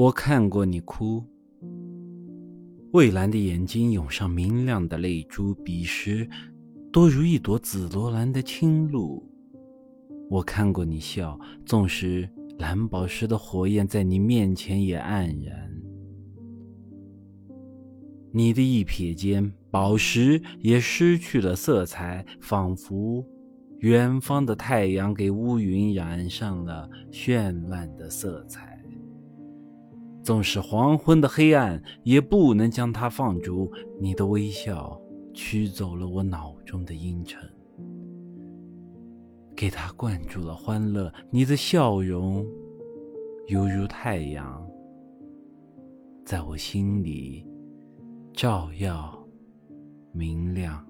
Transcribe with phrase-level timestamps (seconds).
[0.00, 1.22] 我看过你哭，
[2.90, 6.26] 蔚蓝的眼睛涌上明亮的泪珠，彼时
[6.90, 9.22] 多如一朵紫罗兰的清露。
[10.30, 12.26] 我看过你笑，纵使
[12.58, 15.70] 蓝宝石的火焰在你面前也黯然。
[18.32, 23.22] 你的一瞥间，宝石也失去了色彩，仿佛
[23.80, 28.79] 远方的太阳给乌云染上了绚烂的色彩。
[30.30, 33.68] 纵使黄昏的黑暗，也不能将它放逐。
[33.98, 34.96] 你的微笑
[35.34, 37.42] 驱走了我脑中的阴沉，
[39.56, 41.12] 给它灌注了欢乐。
[41.32, 42.46] 你的笑容
[43.48, 44.64] 犹如太阳，
[46.24, 47.44] 在我心里
[48.32, 49.12] 照耀
[50.12, 50.86] 明亮。